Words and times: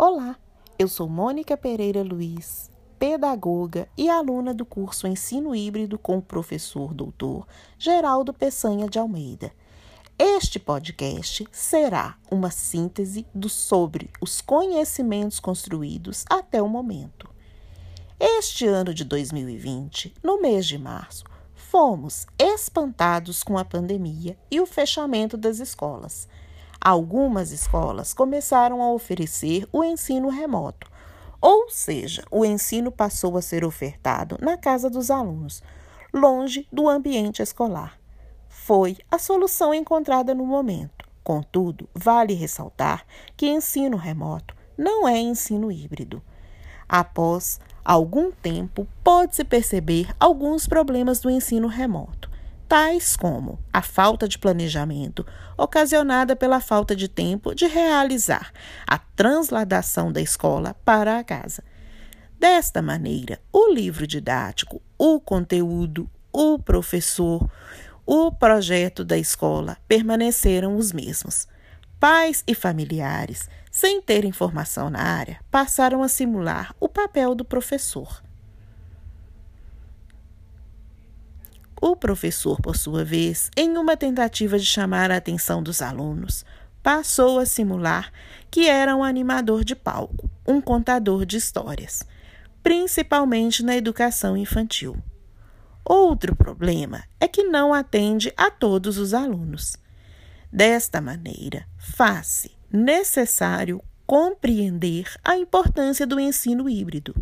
Olá, 0.00 0.36
eu 0.78 0.86
sou 0.86 1.08
Mônica 1.08 1.56
Pereira 1.56 2.04
Luiz, 2.04 2.70
pedagoga 3.00 3.88
e 3.98 4.08
aluna 4.08 4.54
do 4.54 4.64
curso 4.64 5.08
Ensino 5.08 5.56
Híbrido 5.56 5.98
com 5.98 6.18
o 6.18 6.22
professor 6.22 6.94
doutor 6.94 7.44
Geraldo 7.76 8.32
Peçanha 8.32 8.88
de 8.88 8.96
Almeida. 8.96 9.50
Este 10.16 10.60
podcast 10.60 11.44
será 11.50 12.16
uma 12.30 12.48
síntese 12.48 13.26
do 13.34 13.48
sobre 13.48 14.08
os 14.20 14.40
conhecimentos 14.40 15.40
construídos 15.40 16.24
até 16.30 16.62
o 16.62 16.68
momento. 16.68 17.28
Este 18.20 18.68
ano 18.68 18.94
de 18.94 19.02
2020, 19.02 20.14
no 20.22 20.40
mês 20.40 20.64
de 20.64 20.78
março, 20.78 21.24
fomos 21.56 22.24
espantados 22.38 23.42
com 23.42 23.58
a 23.58 23.64
pandemia 23.64 24.38
e 24.48 24.60
o 24.60 24.64
fechamento 24.64 25.36
das 25.36 25.58
escolas. 25.58 26.28
Algumas 26.80 27.50
escolas 27.50 28.14
começaram 28.14 28.82
a 28.82 28.92
oferecer 28.92 29.68
o 29.72 29.82
ensino 29.82 30.28
remoto, 30.28 30.88
ou 31.40 31.70
seja, 31.70 32.24
o 32.30 32.44
ensino 32.44 32.90
passou 32.90 33.36
a 33.36 33.42
ser 33.42 33.64
ofertado 33.64 34.36
na 34.40 34.56
casa 34.56 34.88
dos 34.88 35.10
alunos, 35.10 35.62
longe 36.12 36.66
do 36.72 36.88
ambiente 36.88 37.42
escolar. 37.42 37.98
Foi 38.48 38.96
a 39.10 39.18
solução 39.18 39.72
encontrada 39.72 40.34
no 40.34 40.44
momento. 40.44 41.06
Contudo, 41.22 41.88
vale 41.94 42.34
ressaltar 42.34 43.04
que 43.36 43.48
ensino 43.48 43.96
remoto 43.96 44.56
não 44.76 45.06
é 45.06 45.18
ensino 45.18 45.70
híbrido. 45.70 46.22
Após 46.88 47.60
algum 47.84 48.30
tempo, 48.30 48.86
pode-se 49.04 49.44
perceber 49.44 50.08
alguns 50.18 50.66
problemas 50.66 51.20
do 51.20 51.28
ensino 51.28 51.68
remoto 51.68 52.17
tais 52.68 53.16
como 53.16 53.58
a 53.72 53.80
falta 53.80 54.28
de 54.28 54.38
planejamento, 54.38 55.26
ocasionada 55.56 56.36
pela 56.36 56.60
falta 56.60 56.94
de 56.94 57.08
tempo 57.08 57.54
de 57.54 57.66
realizar 57.66 58.52
a 58.86 58.98
transladação 58.98 60.12
da 60.12 60.20
escola 60.20 60.74
para 60.84 61.18
a 61.18 61.24
casa. 61.24 61.64
Desta 62.38 62.82
maneira, 62.82 63.40
o 63.50 63.72
livro 63.72 64.06
didático, 64.06 64.82
o 64.98 65.18
conteúdo, 65.18 66.08
o 66.30 66.58
professor, 66.58 67.50
o 68.04 68.30
projeto 68.30 69.02
da 69.02 69.16
escola 69.16 69.78
permaneceram 69.88 70.76
os 70.76 70.92
mesmos. 70.92 71.48
Pais 71.98 72.44
e 72.46 72.54
familiares, 72.54 73.48
sem 73.70 74.00
ter 74.00 74.24
informação 74.24 74.88
na 74.88 75.02
área, 75.02 75.40
passaram 75.50 76.02
a 76.02 76.08
simular 76.08 76.74
o 76.78 76.88
papel 76.88 77.34
do 77.34 77.44
professor. 77.44 78.22
O 81.80 81.94
professor, 81.94 82.60
por 82.60 82.76
sua 82.76 83.04
vez, 83.04 83.50
em 83.56 83.76
uma 83.76 83.96
tentativa 83.96 84.58
de 84.58 84.66
chamar 84.66 85.10
a 85.10 85.16
atenção 85.16 85.62
dos 85.62 85.80
alunos, 85.80 86.44
passou 86.82 87.38
a 87.38 87.46
simular 87.46 88.12
que 88.50 88.66
era 88.66 88.96
um 88.96 89.04
animador 89.04 89.62
de 89.62 89.76
palco, 89.76 90.28
um 90.46 90.60
contador 90.60 91.24
de 91.24 91.36
histórias, 91.36 92.02
principalmente 92.62 93.62
na 93.62 93.76
educação 93.76 94.36
infantil. 94.36 94.96
Outro 95.84 96.34
problema 96.34 97.04
é 97.20 97.28
que 97.28 97.44
não 97.44 97.72
atende 97.72 98.32
a 98.36 98.50
todos 98.50 98.98
os 98.98 99.14
alunos. 99.14 99.76
Desta 100.52 101.00
maneira, 101.00 101.66
faz-se 101.78 102.50
necessário 102.72 103.80
compreender 104.06 105.10
a 105.24 105.36
importância 105.36 106.06
do 106.06 106.18
ensino 106.18 106.68
híbrido, 106.68 107.14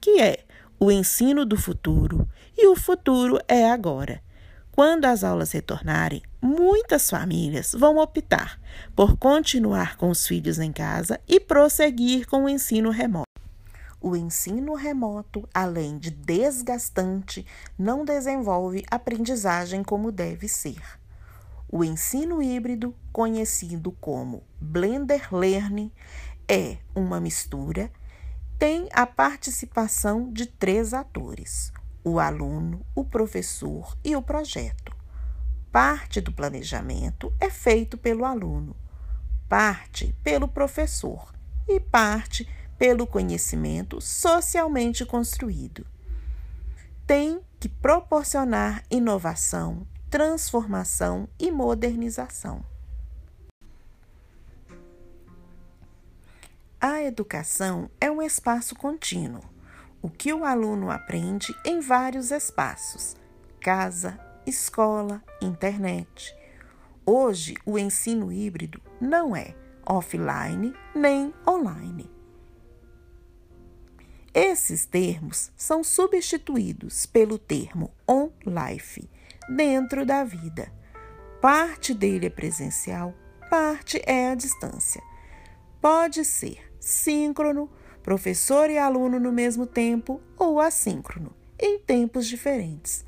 que 0.00 0.20
é 0.20 0.44
o 0.78 0.90
ensino 0.90 1.44
do 1.44 1.56
futuro 1.56 2.28
e 2.56 2.66
o 2.66 2.76
futuro 2.76 3.38
é 3.48 3.70
agora. 3.70 4.22
Quando 4.70 5.04
as 5.04 5.22
aulas 5.22 5.52
retornarem, 5.52 6.22
muitas 6.42 7.08
famílias 7.08 7.72
vão 7.72 7.98
optar 7.98 8.60
por 8.94 9.16
continuar 9.16 9.96
com 9.96 10.10
os 10.10 10.26
filhos 10.26 10.58
em 10.58 10.72
casa 10.72 11.20
e 11.28 11.38
prosseguir 11.38 12.26
com 12.26 12.44
o 12.44 12.48
ensino 12.48 12.90
remoto. 12.90 13.28
O 14.00 14.16
ensino 14.16 14.74
remoto, 14.74 15.48
além 15.54 15.96
de 15.96 16.10
desgastante, 16.10 17.46
não 17.78 18.04
desenvolve 18.04 18.84
aprendizagem 18.90 19.82
como 19.82 20.12
deve 20.12 20.48
ser. 20.48 20.82
O 21.68 21.82
ensino 21.82 22.42
híbrido, 22.42 22.94
conhecido 23.12 23.92
como 24.00 24.42
Blender 24.60 25.34
Learning, 25.34 25.90
é 26.48 26.78
uma 26.94 27.20
mistura 27.20 27.90
tem 28.58 28.88
a 28.92 29.06
participação 29.06 30.32
de 30.32 30.46
três 30.46 30.94
atores: 30.94 31.72
o 32.04 32.20
aluno, 32.20 32.84
o 32.94 33.02
professor 33.02 33.96
e 34.04 34.14
o 34.14 34.20
projeto. 34.22 34.94
Parte 35.72 36.20
do 36.20 36.30
planejamento 36.30 37.32
é 37.40 37.48
feito 37.48 37.96
pelo 37.96 38.24
aluno, 38.24 38.76
parte 39.48 40.14
pelo 40.22 40.46
professor 40.46 41.34
e 41.66 41.80
parte 41.80 42.46
pelo 42.78 43.06
conhecimento 43.06 44.00
socialmente 44.00 45.04
construído. 45.06 45.86
Tem 47.06 47.40
que 47.58 47.68
proporcionar 47.68 48.84
inovação, 48.90 49.86
transformação 50.10 51.28
e 51.38 51.50
modernização. 51.50 52.64
A 56.80 57.02
educação 57.02 57.90
é 57.98 58.10
um 58.10 58.20
espaço 58.20 58.74
contínuo, 58.74 59.53
o 60.04 60.10
que 60.10 60.34
o 60.34 60.44
aluno 60.44 60.90
aprende 60.90 61.56
em 61.64 61.80
vários 61.80 62.30
espaços: 62.30 63.16
casa, 63.58 64.20
escola, 64.46 65.22
internet. 65.40 66.36
Hoje, 67.06 67.54
o 67.64 67.78
ensino 67.78 68.30
híbrido 68.30 68.82
não 69.00 69.34
é 69.34 69.54
offline 69.86 70.74
nem 70.94 71.32
online. 71.48 72.10
Esses 74.34 74.84
termos 74.84 75.50
são 75.56 75.82
substituídos 75.82 77.06
pelo 77.06 77.38
termo 77.38 77.90
on-life, 78.06 79.08
dentro 79.48 80.04
da 80.04 80.22
vida. 80.22 80.70
Parte 81.40 81.94
dele 81.94 82.26
é 82.26 82.30
presencial, 82.30 83.14
parte 83.48 84.02
é 84.04 84.32
à 84.32 84.34
distância. 84.34 85.02
Pode 85.80 86.26
ser 86.26 86.60
síncrono, 86.78 87.70
professor 88.04 88.68
e 88.68 88.76
aluno 88.76 89.18
no 89.18 89.32
mesmo 89.32 89.66
tempo, 89.66 90.20
ou 90.38 90.60
assíncrono, 90.60 91.34
em 91.58 91.78
tempos 91.78 92.26
diferentes. 92.26 93.02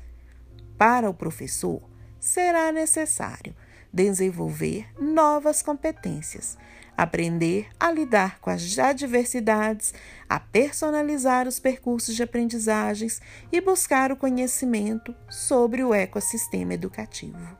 Para 0.75 1.07
o 1.07 1.13
professor, 1.13 1.81
será 2.19 2.71
necessário 2.71 3.55
desenvolver 3.93 4.87
novas 4.99 5.61
competências, 5.61 6.57
aprender 6.97 7.67
a 7.79 7.91
lidar 7.91 8.39
com 8.39 8.49
as 8.49 8.77
adversidades, 8.79 9.93
a 10.27 10.39
personalizar 10.39 11.47
os 11.47 11.59
percursos 11.59 12.15
de 12.15 12.23
aprendizagens 12.23 13.21
e 13.51 13.61
buscar 13.61 14.11
o 14.11 14.17
conhecimento 14.17 15.13
sobre 15.29 15.83
o 15.83 15.93
ecossistema 15.93 16.73
educativo. 16.73 17.55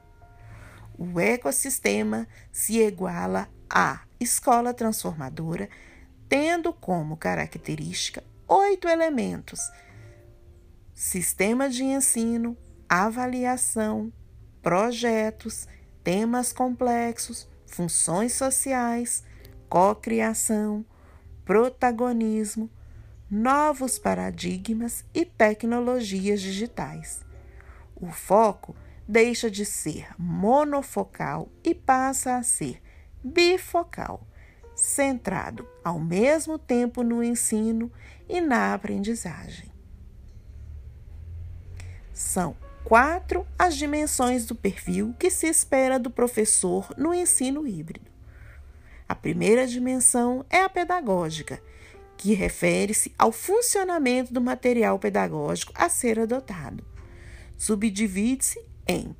O 0.98 1.20
ecossistema 1.20 2.28
se 2.52 2.80
iguala 2.80 3.48
à 3.70 4.02
escola 4.20 4.74
transformadora 4.74 5.70
tendo 6.30 6.74
como 6.74 7.18
característica 7.18 8.24
oito 8.48 8.88
elementos: 8.88 9.72
sistema 10.94 11.70
de 11.70 11.84
ensino, 11.84 12.58
avaliação, 12.88 14.12
projetos, 14.62 15.68
temas 16.04 16.52
complexos, 16.52 17.50
funções 17.66 18.34
sociais, 18.34 19.24
cocriação, 19.70 20.86
protagonismo, 21.44 22.70
novos 23.30 24.00
paradigmas 24.00 25.06
e 25.14 25.26
tecnologias 25.26 26.42
digitais. 26.42 27.26
O 27.96 28.12
foco 28.12 28.76
deixa 29.08 29.50
de 29.50 29.66
ser 29.66 30.08
monofocal 30.18 31.50
e 31.64 31.74
passa 31.74 32.36
a 32.36 32.44
ser 32.44 32.82
bifocal 33.24 34.27
centrado 34.78 35.68
ao 35.84 36.00
mesmo 36.00 36.60
tempo 36.60 37.02
no 37.02 37.24
ensino 37.24 37.92
e 38.30 38.40
na 38.40 38.74
aprendizagem. 38.76 39.72
São 42.14 42.56
quatro 42.84 43.46
as 43.58 43.76
dimensões 43.76 44.46
do 44.46 44.56
perfil 44.56 45.14
que 45.20 45.30
se 45.30 45.48
espera 45.48 46.00
do 46.00 46.10
professor 46.10 46.94
no 46.96 47.14
ensino 47.14 47.68
híbrido. 47.68 48.10
A 49.10 49.16
primeira 49.16 49.66
dimensão 49.66 50.46
é 50.50 50.62
a 50.62 50.70
pedagógica, 50.70 51.62
que 52.16 52.34
refere-se 52.34 53.14
ao 53.18 53.32
funcionamento 53.32 54.34
do 54.34 54.42
material 54.42 54.98
pedagógico 55.00 55.72
a 55.76 55.90
ser 55.90 56.20
adotado. 56.20 56.84
Subdivide-se 57.58 58.60
em 58.88 59.16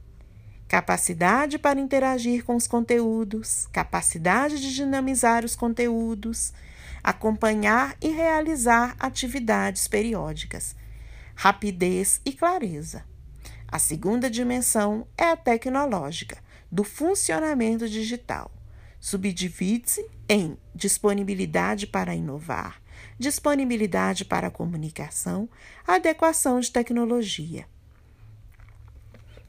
capacidade 0.68 1.58
para 1.58 1.80
interagir 1.80 2.44
com 2.44 2.56
os 2.56 2.68
conteúdos, 2.68 3.68
capacidade 3.72 4.60
de 4.60 4.74
dinamizar 4.74 5.46
os 5.46 5.56
conteúdos, 5.56 6.54
acompanhar 7.04 7.96
e 8.02 8.10
realizar 8.10 8.96
atividades 9.00 9.88
periódicas, 9.88 10.76
rapidez 11.36 12.20
e 12.26 12.34
clareza. 12.34 13.06
A 13.68 13.80
segunda 13.80 14.30
dimensão 14.30 15.08
é 15.18 15.26
a 15.26 15.38
tecnológica, 15.38 16.38
do 16.72 16.84
funcionamento 16.84 17.88
digital. 17.88 18.52
Subdivide-se 19.00 20.06
em 20.28 20.58
disponibilidade 20.76 21.88
para 21.88 22.16
inovar, 22.16 22.82
disponibilidade 23.18 24.26
para 24.26 24.52
comunicação, 24.52 25.48
adequação 25.86 26.60
de 26.60 26.72
tecnologia. 26.72 27.66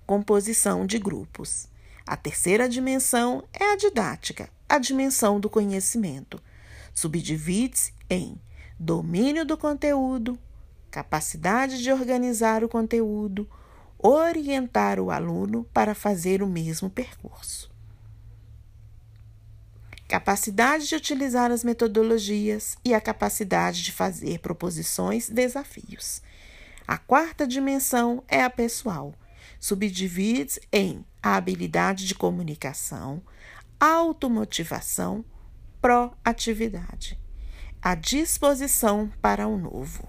Composição 0.08 0.86
de 0.86 0.98
grupos. 0.98 1.68
A 2.06 2.16
terceira 2.16 2.66
dimensão 2.66 3.44
é 3.52 3.72
a 3.74 3.76
didática, 3.76 4.48
a 4.66 4.78
dimensão 4.78 5.38
do 5.38 5.50
conhecimento. 5.50 6.40
Subdivide-se 6.94 7.92
em 8.08 8.40
domínio 8.78 9.44
do 9.44 9.54
conteúdo, 9.58 10.38
capacidade 10.90 11.82
de 11.82 11.92
organizar 11.92 12.64
o 12.64 12.70
conteúdo, 12.70 13.46
orientar 13.98 14.98
o 14.98 15.10
aluno 15.10 15.64
para 15.74 15.94
fazer 15.94 16.42
o 16.42 16.46
mesmo 16.46 16.88
percurso. 16.88 17.70
Capacidade 20.08 20.88
de 20.88 20.96
utilizar 20.96 21.50
as 21.50 21.62
metodologias 21.62 22.78
e 22.82 22.94
a 22.94 23.00
capacidade 23.02 23.82
de 23.82 23.92
fazer 23.92 24.38
proposições, 24.38 25.28
desafios. 25.28 26.22
A 26.86 26.96
quarta 26.96 27.46
dimensão 27.46 28.24
é 28.26 28.42
a 28.42 28.48
pessoal. 28.48 29.12
Subdivide 29.58 30.60
em 30.72 31.04
a 31.22 31.36
habilidade 31.36 32.06
de 32.06 32.14
comunicação, 32.14 33.22
automotivação, 33.80 35.24
proatividade, 35.80 37.18
a 37.82 37.94
disposição 37.94 39.12
para 39.20 39.46
o 39.46 39.58
novo. 39.58 40.08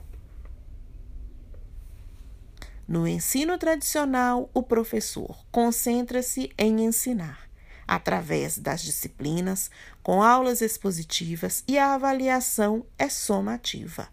No 2.88 3.08
ensino 3.08 3.58
tradicional, 3.58 4.50
o 4.52 4.64
professor 4.64 5.46
concentra-se 5.52 6.52
em 6.58 6.84
ensinar, 6.84 7.48
através 7.88 8.58
das 8.58 8.82
disciplinas, 8.82 9.70
com 10.02 10.24
aulas 10.24 10.62
expositivas 10.62 11.64
e 11.68 11.78
a 11.78 11.94
avaliação 11.94 12.86
é 12.98 13.08
somativa. 13.08 14.10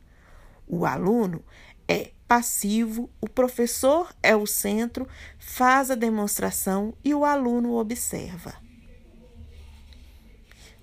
O 0.67 0.85
aluno 0.85 1.43
é 1.89 2.13
passivo, 2.29 3.11
o 3.21 3.29
professor 3.29 4.15
é 4.23 4.35
o 4.35 4.47
centro, 4.47 5.09
faz 5.39 5.91
a 5.91 5.95
demonstração 5.95 6.95
e 7.05 7.15
o 7.15 7.25
aluno 7.25 7.75
observa. 7.75 8.55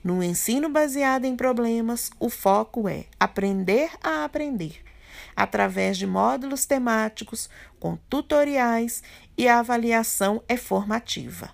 No 0.04 0.22
ensino 0.22 0.70
baseado 0.70 1.26
em 1.26 1.36
problemas, 1.36 2.10
o 2.20 2.30
foco 2.30 2.90
é 2.90 3.06
aprender 3.20 3.92
a 4.04 4.26
aprender 4.26 4.84
através 5.36 5.98
de 5.98 6.06
módulos 6.06 6.66
temáticos 6.66 7.50
com 7.80 7.96
tutoriais 8.10 9.04
e 9.38 9.48
a 9.48 9.60
avaliação 9.60 10.44
é 10.48 10.58
formativa. 10.58 11.52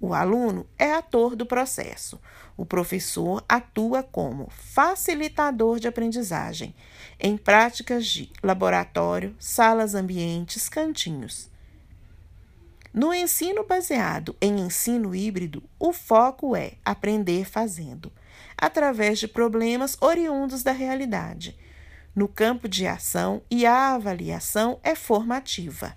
O 0.00 0.14
aluno 0.14 0.66
é 0.78 0.92
ator 0.92 1.34
do 1.34 1.44
processo. 1.44 2.20
O 2.58 2.66
professor 2.66 3.42
atua 3.48 4.02
como 4.02 4.50
facilitador 4.50 5.80
de 5.80 5.88
aprendizagem 5.88 6.74
em 7.18 7.38
práticas 7.38 8.06
de 8.06 8.30
laboratório, 8.42 9.34
salas 9.38 9.94
ambientes, 9.94 10.68
cantinhos. 10.68 11.48
No 12.92 13.14
ensino 13.14 13.64
baseado 13.64 14.36
em 14.42 14.60
ensino 14.60 15.14
híbrido, 15.14 15.62
o 15.78 15.94
foco 15.94 16.54
é 16.54 16.72
aprender 16.84 17.46
fazendo, 17.46 18.12
através 18.56 19.18
de 19.18 19.28
problemas 19.28 19.96
oriundos 20.00 20.62
da 20.62 20.72
realidade 20.72 21.56
no 22.18 22.26
campo 22.26 22.68
de 22.68 22.84
ação 22.84 23.40
e 23.48 23.64
a 23.64 23.94
avaliação 23.94 24.80
é 24.82 24.96
formativa. 24.96 25.96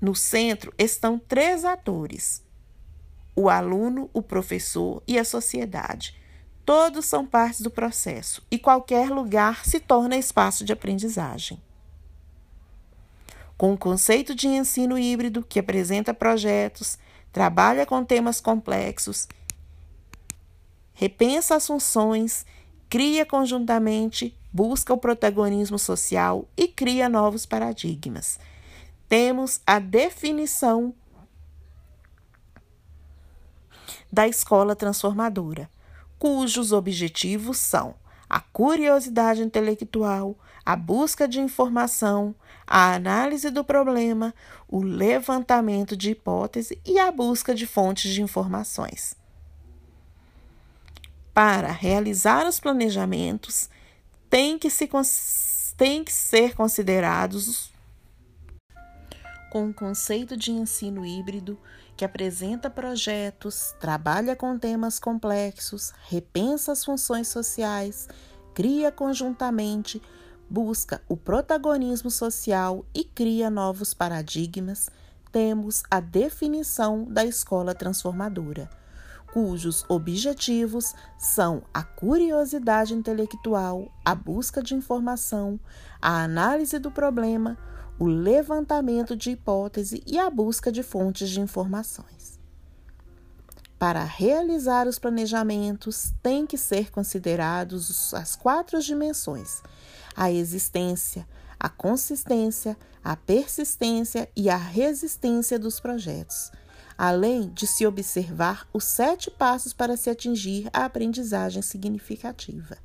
No 0.00 0.14
centro 0.14 0.72
estão 0.78 1.18
três 1.18 1.64
atores: 1.64 2.42
o 3.34 3.48
aluno, 3.48 4.08
o 4.12 4.22
professor 4.22 5.02
e 5.06 5.18
a 5.18 5.24
sociedade. 5.24 6.16
Todos 6.64 7.04
são 7.04 7.26
partes 7.26 7.60
do 7.60 7.70
processo 7.70 8.42
e 8.50 8.58
qualquer 8.58 9.10
lugar 9.10 9.64
se 9.64 9.78
torna 9.78 10.16
espaço 10.16 10.64
de 10.64 10.72
aprendizagem. 10.72 11.60
Com 13.56 13.74
o 13.74 13.78
conceito 13.78 14.34
de 14.34 14.48
ensino 14.48 14.98
híbrido, 14.98 15.44
que 15.44 15.58
apresenta 15.58 16.14
projetos, 16.14 16.98
trabalha 17.32 17.84
com 17.84 18.04
temas 18.04 18.40
complexos, 18.40 19.28
repensa 20.92 21.56
as 21.56 21.66
funções, 21.66 22.46
cria 22.88 23.26
conjuntamente 23.26 24.36
busca 24.54 24.94
o 24.94 24.96
protagonismo 24.96 25.80
social 25.80 26.46
e 26.56 26.68
cria 26.68 27.08
novos 27.08 27.44
paradigmas. 27.44 28.38
Temos 29.08 29.60
a 29.66 29.80
definição 29.80 30.94
da 34.14 34.28
escola 34.28 34.76
transformadora, 34.76 35.68
cujos 36.20 36.70
objetivos 36.70 37.58
são 37.58 37.96
a 38.30 38.38
curiosidade 38.38 39.42
intelectual, 39.42 40.38
a 40.64 40.76
busca 40.76 41.26
de 41.26 41.40
informação, 41.40 42.32
a 42.64 42.94
análise 42.94 43.50
do 43.50 43.64
problema, 43.64 44.32
o 44.68 44.82
levantamento 44.82 45.96
de 45.96 46.12
hipótese 46.12 46.80
e 46.86 46.96
a 46.96 47.10
busca 47.10 47.52
de 47.54 47.66
fontes 47.66 48.14
de 48.14 48.22
informações. 48.22 49.16
Para 51.34 51.72
realizar 51.72 52.46
os 52.46 52.60
planejamentos, 52.60 53.68
têm 54.30 54.58
que, 54.60 54.70
se, 54.70 54.88
têm 55.76 56.04
que 56.04 56.12
ser 56.12 56.54
considerados 56.54 57.72
com 59.50 59.68
o 59.68 59.74
conceito 59.74 60.36
de 60.36 60.52
ensino 60.52 61.04
híbrido 61.04 61.58
que 61.96 62.04
apresenta 62.04 62.68
projetos, 62.68 63.74
trabalha 63.80 64.34
com 64.34 64.58
temas 64.58 64.98
complexos, 64.98 65.92
repensa 66.08 66.72
as 66.72 66.84
funções 66.84 67.28
sociais, 67.28 68.08
cria 68.52 68.90
conjuntamente, 68.90 70.02
busca 70.48 71.00
o 71.08 71.16
protagonismo 71.16 72.10
social 72.10 72.84
e 72.94 73.04
cria 73.04 73.48
novos 73.48 73.94
paradigmas, 73.94 74.88
temos 75.30 75.82
a 75.90 76.00
definição 76.00 77.04
da 77.04 77.24
escola 77.24 77.74
transformadora 77.74 78.68
cujos 79.34 79.84
objetivos 79.88 80.94
são 81.18 81.64
a 81.74 81.82
curiosidade 81.82 82.94
intelectual, 82.94 83.92
a 84.04 84.14
busca 84.14 84.62
de 84.62 84.76
informação, 84.76 85.58
a 86.00 86.22
análise 86.22 86.78
do 86.78 86.88
problema, 86.88 87.58
o 87.98 88.06
levantamento 88.06 89.16
de 89.16 89.30
hipótese 89.30 90.02
e 90.06 90.18
a 90.18 90.28
busca 90.28 90.70
de 90.70 90.82
fontes 90.82 91.30
de 91.30 91.40
informações. 91.40 92.38
Para 93.78 94.02
realizar 94.04 94.86
os 94.86 94.98
planejamentos, 94.98 96.12
tem 96.22 96.46
que 96.46 96.56
ser 96.56 96.90
considerados 96.90 98.14
as 98.14 98.34
quatro 98.36 98.80
dimensões: 98.80 99.62
a 100.16 100.30
existência, 100.30 101.26
a 101.58 101.68
consistência, 101.68 102.76
a 103.02 103.16
persistência 103.16 104.28
e 104.34 104.48
a 104.48 104.56
resistência 104.56 105.58
dos 105.58 105.80
projetos 105.80 106.50
além 106.96 107.48
de 107.48 107.66
se 107.66 107.86
observar 107.86 108.66
os 108.72 108.84
sete 108.84 109.30
passos 109.30 109.72
para 109.72 109.96
se 109.96 110.08
atingir 110.08 110.68
a 110.72 110.84
aprendizagem 110.84 111.62
significativa. 111.62 112.78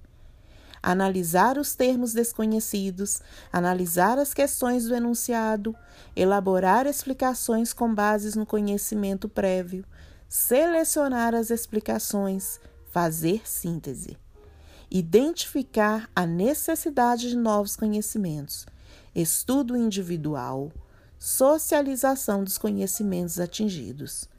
Analisar 0.81 1.57
os 1.57 1.75
termos 1.75 2.13
desconhecidos, 2.13 3.21
analisar 3.51 4.17
as 4.17 4.33
questões 4.33 4.86
do 4.86 4.95
enunciado, 4.95 5.75
elaborar 6.15 6.88
explicações 6.88 7.74
com 7.74 7.93
bases 7.93 8.36
no 8.36 8.45
conhecimento 8.45 9.27
prévio, 9.27 9.83
selecionar 10.27 11.36
as 11.36 11.50
explicações, 11.50 12.59
fazer 12.91 13.41
síntese. 13.48 14.17
Identificar 14.89 16.09
a 16.15 16.25
necessidade 16.25 17.29
de 17.29 17.38
novos 17.38 17.75
conhecimentos, 17.75 18.65
estudo 19.13 19.75
individual, 19.75 20.71
socialização 21.19 22.43
dos 22.43 22.57
conhecimentos 22.57 23.39
atingidos. 23.39 24.29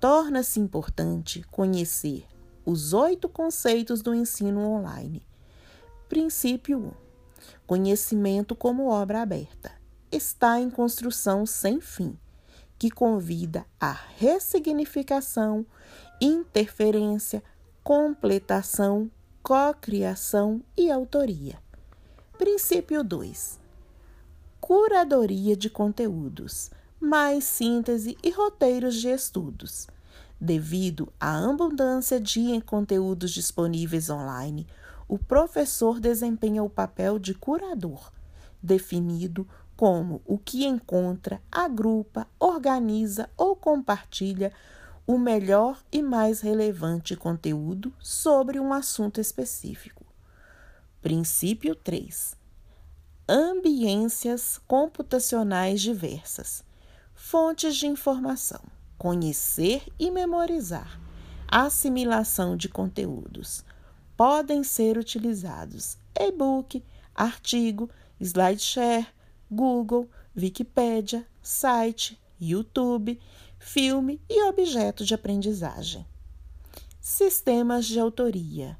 Torna-se 0.00 0.60
importante 0.60 1.44
conhecer 1.50 2.24
os 2.64 2.92
oito 2.92 3.28
conceitos 3.28 4.02
do 4.02 4.14
ensino 4.14 4.60
online. 4.60 5.22
Princípio 6.12 6.78
1. 6.78 6.92
Conhecimento 7.66 8.54
como 8.54 8.90
obra 8.90 9.22
aberta. 9.22 9.72
Está 10.10 10.60
em 10.60 10.68
construção 10.68 11.46
sem 11.46 11.80
fim, 11.80 12.18
que 12.78 12.90
convida 12.90 13.64
à 13.80 13.92
ressignificação, 14.18 15.64
interferência, 16.20 17.42
completação, 17.82 19.10
cocriação 19.42 20.62
e 20.76 20.90
autoria. 20.90 21.58
Princípio 22.36 23.02
2 23.02 23.58
curadoria 24.60 25.56
de 25.56 25.70
conteúdos, 25.70 26.70
mais 27.00 27.44
síntese 27.44 28.18
e 28.22 28.30
roteiros 28.30 28.96
de 28.96 29.08
estudos. 29.08 29.86
Devido 30.38 31.10
à 31.18 31.48
abundância 31.48 32.20
de 32.20 32.60
conteúdos 32.60 33.30
disponíveis 33.30 34.10
online, 34.10 34.66
o 35.12 35.18
professor 35.18 36.00
desempenha 36.00 36.64
o 36.64 36.70
papel 36.70 37.18
de 37.18 37.34
curador, 37.34 38.10
definido 38.62 39.46
como 39.76 40.22
o 40.24 40.38
que 40.38 40.64
encontra, 40.64 41.38
agrupa, 41.52 42.26
organiza 42.40 43.28
ou 43.36 43.54
compartilha 43.54 44.50
o 45.06 45.18
melhor 45.18 45.84
e 45.92 46.00
mais 46.00 46.40
relevante 46.40 47.14
conteúdo 47.14 47.92
sobre 47.98 48.58
um 48.58 48.72
assunto 48.72 49.20
específico. 49.20 50.02
Princípio 51.02 51.74
3. 51.74 52.34
Ambiências 53.28 54.62
computacionais 54.66 55.82
diversas. 55.82 56.64
Fontes 57.14 57.76
de 57.76 57.86
informação. 57.86 58.62
Conhecer 58.96 59.82
e 59.98 60.10
memorizar. 60.10 60.98
Assimilação 61.46 62.56
de 62.56 62.70
conteúdos. 62.70 63.62
Podem 64.24 64.62
ser 64.62 64.96
utilizados 64.96 65.98
e-book, 66.14 66.80
artigo, 67.12 67.90
SlideShare, 68.20 69.08
Google, 69.50 70.08
Wikipedia, 70.36 71.26
site, 71.42 72.16
YouTube, 72.40 73.18
filme 73.58 74.20
e 74.30 74.44
objeto 74.44 75.04
de 75.04 75.12
aprendizagem. 75.12 76.06
Sistemas 77.00 77.84
de 77.84 77.98
autoria. 77.98 78.78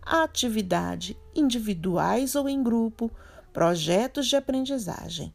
Atividade 0.00 1.18
individuais 1.36 2.34
ou 2.34 2.48
em 2.48 2.62
grupo, 2.62 3.10
projetos 3.52 4.26
de 4.26 4.36
aprendizagem. 4.36 5.34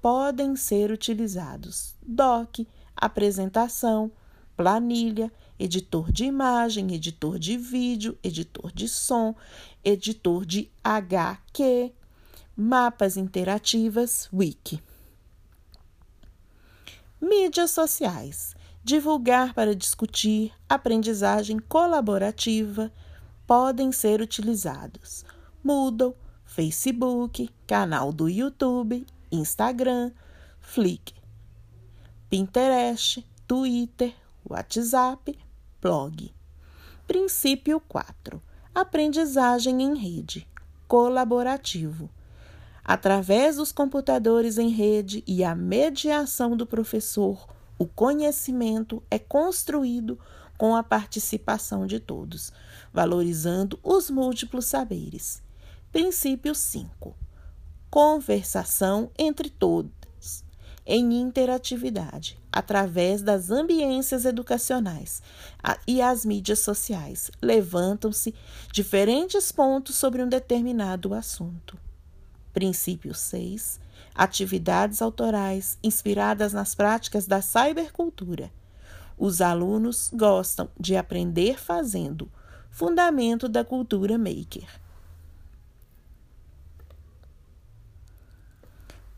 Podem 0.00 0.56
ser 0.56 0.90
utilizados 0.90 1.94
doc, 2.00 2.60
apresentação, 2.96 4.10
planilha, 4.56 5.30
editor 5.58 6.12
de 6.12 6.24
imagem, 6.24 6.94
editor 6.94 7.38
de 7.38 7.56
vídeo, 7.56 8.18
editor 8.22 8.70
de 8.72 8.88
som, 8.88 9.34
editor 9.84 10.44
de 10.44 10.70
HQ, 10.84 11.92
mapas 12.56 13.16
interativas, 13.16 14.28
wiki. 14.32 14.82
Mídias 17.20 17.70
sociais. 17.70 18.54
Divulgar 18.84 19.52
para 19.52 19.74
discutir, 19.74 20.52
aprendizagem 20.68 21.58
colaborativa 21.58 22.92
podem 23.44 23.90
ser 23.90 24.20
utilizados. 24.20 25.24
Moodle, 25.64 26.14
Facebook, 26.44 27.50
canal 27.66 28.12
do 28.12 28.28
YouTube, 28.28 29.04
Instagram, 29.32 30.12
Flickr, 30.60 31.14
Pinterest, 32.30 33.24
Twitter, 33.46 34.14
WhatsApp, 34.48 35.36
blog. 35.86 36.34
Princípio 37.06 37.78
4. 37.78 38.42
Aprendizagem 38.74 39.80
em 39.80 39.96
rede. 39.96 40.44
Colaborativo 40.88 42.10
através 42.84 43.54
dos 43.54 43.70
computadores 43.70 44.58
em 44.58 44.68
rede 44.68 45.22
e 45.28 45.44
a 45.44 45.54
mediação 45.54 46.56
do 46.56 46.66
professor, 46.66 47.48
o 47.78 47.86
conhecimento 47.86 49.00
é 49.08 49.18
construído 49.18 50.18
com 50.58 50.74
a 50.74 50.82
participação 50.82 51.86
de 51.86 52.00
todos, 52.00 52.52
valorizando 52.92 53.78
os 53.82 54.10
múltiplos 54.10 54.64
saberes. 54.64 55.40
Princípio 55.92 56.54
5. 56.54 57.14
Conversação 57.90 59.10
entre 59.16 59.50
todos 59.50 60.44
em 60.84 61.20
interatividade, 61.20 62.38
através 62.56 63.20
das 63.20 63.50
ambiências 63.50 64.24
educacionais 64.24 65.22
e 65.86 66.00
as 66.00 66.24
mídias 66.24 66.60
sociais. 66.60 67.30
Levantam-se 67.42 68.34
diferentes 68.72 69.52
pontos 69.52 69.96
sobre 69.96 70.22
um 70.22 70.28
determinado 70.28 71.12
assunto. 71.12 71.76
Princípio 72.54 73.12
6. 73.12 73.78
Atividades 74.14 75.02
autorais 75.02 75.76
inspiradas 75.82 76.54
nas 76.54 76.74
práticas 76.74 77.26
da 77.26 77.42
cybercultura. 77.42 78.50
Os 79.18 79.42
alunos 79.42 80.10
gostam 80.14 80.70
de 80.80 80.96
aprender 80.96 81.60
fazendo. 81.60 82.32
Fundamento 82.70 83.50
da 83.50 83.66
cultura 83.66 84.16
maker. 84.16 84.80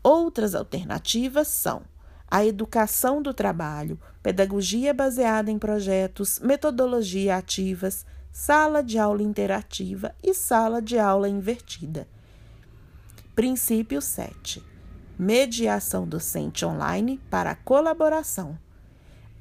Outras 0.03 0.53
alternativas 0.53 1.47
são 1.47 1.83
a 2.29 2.45
educação 2.45 3.21
do 3.21 3.33
trabalho, 3.33 3.99
pedagogia 4.21 4.93
baseada 4.93 5.49
em 5.49 5.57
projetos, 5.57 6.39
metodologia 6.39 7.37
ativas, 7.37 8.05
sala 8.31 8.83
de 8.83 8.99
aula 8.99 9.23
interativa 9.23 10.13
e 10.21 10.33
sala 10.33 10.81
de 10.81 10.99
aula 10.99 11.27
invertida. 11.27 12.07
Princípio 13.35 14.01
7. 14.01 14.63
Mediação 15.17 16.07
docente 16.07 16.65
online 16.65 17.19
para 17.29 17.55
colaboração. 17.55 18.57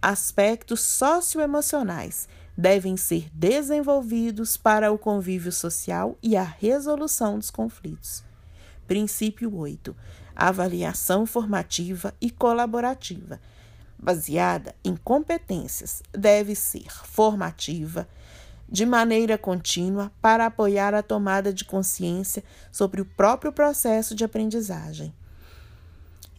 Aspectos 0.00 0.80
socioemocionais 0.80 2.28
devem 2.56 2.96
ser 2.96 3.28
desenvolvidos 3.32 4.56
para 4.56 4.90
o 4.90 4.98
convívio 4.98 5.52
social 5.52 6.16
e 6.22 6.36
a 6.36 6.42
resolução 6.42 7.38
dos 7.38 7.50
conflitos. 7.50 8.24
Princípio 8.86 9.54
8. 9.54 9.94
Avaliação 10.40 11.26
formativa 11.26 12.14
e 12.20 12.30
colaborativa, 12.30 13.40
baseada 13.98 14.72
em 14.84 14.94
competências, 14.94 16.00
deve 16.12 16.54
ser 16.54 16.88
formativa, 17.04 18.06
de 18.68 18.86
maneira 18.86 19.36
contínua 19.36 20.12
para 20.22 20.46
apoiar 20.46 20.94
a 20.94 21.02
tomada 21.02 21.52
de 21.52 21.64
consciência 21.64 22.44
sobre 22.70 23.00
o 23.00 23.04
próprio 23.04 23.52
processo 23.52 24.14
de 24.14 24.22
aprendizagem. 24.22 25.12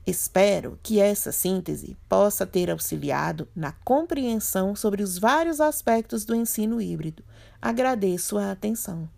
Espero 0.07 0.79
que 0.81 1.01
essa 1.01 1.33
síntese 1.33 1.97
possa 2.07 2.47
ter 2.47 2.71
auxiliado 2.71 3.49
na 3.53 3.73
compreensão 3.83 4.77
sobre 4.77 5.03
os 5.03 5.17
vários 5.17 5.59
aspectos 5.59 6.23
do 6.23 6.33
ensino 6.33 6.81
híbrido. 6.81 7.21
Agradeço 7.61 8.37
a 8.37 8.49
atenção. 8.49 9.09